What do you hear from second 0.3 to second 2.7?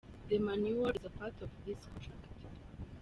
manual is part of this contract.